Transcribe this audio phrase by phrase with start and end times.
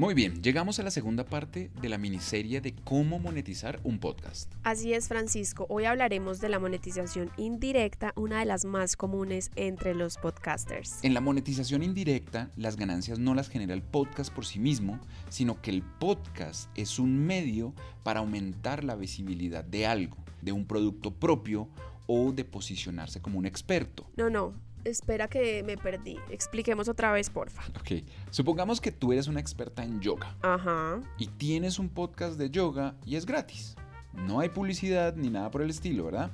[0.00, 4.50] Muy bien, llegamos a la segunda parte de la miniserie de cómo monetizar un podcast.
[4.62, 5.66] Así es, Francisco.
[5.68, 11.04] Hoy hablaremos de la monetización indirecta, una de las más comunes entre los podcasters.
[11.04, 15.60] En la monetización indirecta, las ganancias no las genera el podcast por sí mismo, sino
[15.60, 21.10] que el podcast es un medio para aumentar la visibilidad de algo, de un producto
[21.10, 21.68] propio
[22.06, 24.06] o de posicionarse como un experto.
[24.16, 26.16] No, no, Espera que me perdí.
[26.30, 27.62] Expliquemos otra vez, porfa.
[27.78, 28.02] Ok.
[28.30, 30.36] Supongamos que tú eres una experta en yoga.
[30.42, 31.00] Ajá.
[31.18, 33.76] Y tienes un podcast de yoga y es gratis.
[34.14, 36.30] No hay publicidad ni nada por el estilo, ¿verdad?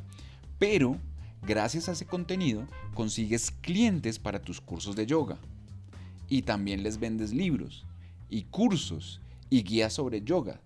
[0.58, 0.96] Pero,
[1.42, 5.38] gracias a ese contenido, consigues clientes para tus cursos de yoga.
[6.28, 7.84] Y también les vendes libros
[8.28, 10.60] y cursos y guías sobre yoga.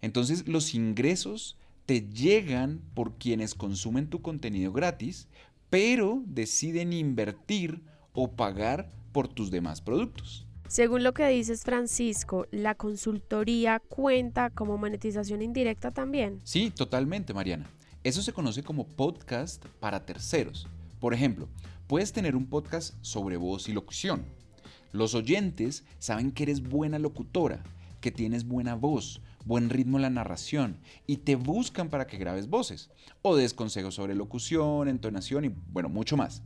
[0.00, 5.26] Entonces los ingresos te llegan por quienes consumen tu contenido gratis,
[5.70, 10.46] pero deciden invertir o pagar por tus demás productos.
[10.68, 16.40] Según lo que dices Francisco, ¿la consultoría cuenta como monetización indirecta también?
[16.44, 17.70] Sí, totalmente, Mariana.
[18.04, 20.66] Eso se conoce como podcast para terceros.
[21.00, 21.48] Por ejemplo,
[21.86, 24.24] puedes tener un podcast sobre voz y locución.
[24.92, 27.62] Los oyentes saben que eres buena locutora,
[28.00, 32.48] que tienes buena voz, buen ritmo en la narración y te buscan para que grabes
[32.48, 32.90] voces
[33.22, 36.42] o des consejos sobre locución, entonación y bueno, mucho más.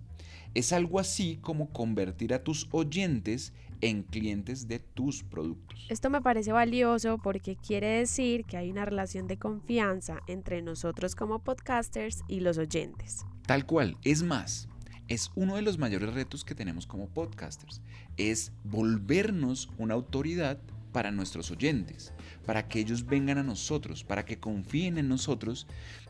[0.54, 5.86] Es algo así como convertir a tus oyentes en clientes de tus productos.
[5.88, 11.14] Esto me parece valioso porque quiere decir que hay una relación de confianza entre nosotros
[11.14, 13.26] como podcasters y los oyentes.
[13.46, 14.68] Tal cual, es más,
[15.08, 17.82] es uno de los mayores retos que tenemos como podcasters,
[18.16, 20.58] es volvernos una autoridad
[20.92, 22.12] para nuestros oyentes,
[22.46, 25.66] para que ellos vengan a nosotros, para que confíen en nosotros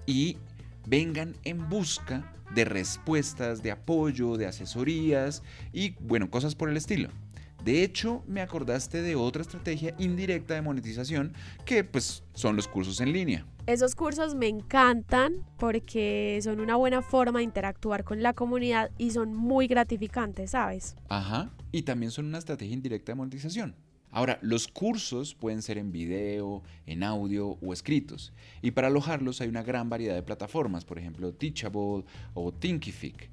[0.06, 0.36] y
[0.86, 5.42] vengan en busca de respuestas, de apoyo, de asesorías
[5.72, 7.08] y bueno, cosas por el estilo.
[7.64, 11.32] De hecho, me acordaste de otra estrategia indirecta de monetización
[11.64, 13.46] que pues son los cursos en línea.
[13.66, 19.12] Esos cursos me encantan porque son una buena forma de interactuar con la comunidad y
[19.12, 20.96] son muy gratificantes, ¿sabes?
[21.08, 23.76] Ajá, y también son una estrategia indirecta de monetización.
[24.12, 28.34] Ahora, los cursos pueden ser en video, en audio o escritos.
[28.60, 33.30] Y para alojarlos hay una gran variedad de plataformas, por ejemplo Teachable o Thinkific.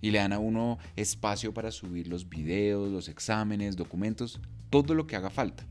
[0.00, 5.06] Y le dan a uno espacio para subir los videos, los exámenes, documentos, todo lo
[5.06, 5.66] que haga falta.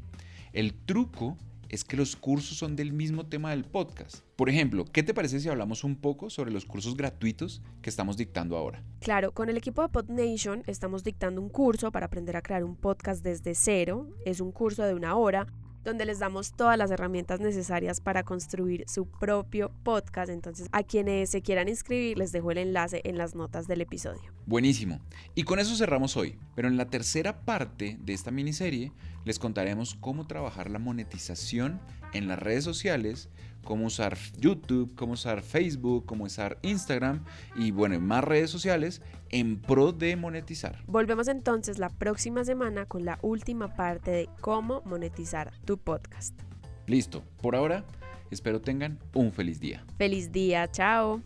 [0.53, 1.37] El truco
[1.71, 4.25] es que los cursos son del mismo tema del podcast.
[4.35, 8.17] Por ejemplo, ¿qué te parece si hablamos un poco sobre los cursos gratuitos que estamos
[8.17, 8.83] dictando ahora?
[8.99, 12.75] Claro, con el equipo de PodNation estamos dictando un curso para aprender a crear un
[12.75, 14.09] podcast desde cero.
[14.25, 15.47] Es un curso de una hora
[15.83, 20.29] donde les damos todas las herramientas necesarias para construir su propio podcast.
[20.29, 24.21] Entonces, a quienes se quieran inscribir, les dejo el enlace en las notas del episodio.
[24.45, 24.99] Buenísimo.
[25.35, 26.37] Y con eso cerramos hoy.
[26.55, 28.91] Pero en la tercera parte de esta miniserie,
[29.25, 31.79] les contaremos cómo trabajar la monetización
[32.13, 33.29] en las redes sociales,
[33.63, 37.23] cómo usar YouTube, cómo usar Facebook, cómo usar Instagram
[37.55, 40.83] y bueno, más redes sociales en pro de monetizar.
[40.87, 46.39] Volvemos entonces la próxima semana con la última parte de cómo monetizar tu podcast.
[46.87, 47.85] Listo, por ahora
[48.31, 49.85] espero tengan un feliz día.
[49.97, 51.21] Feliz día, chao.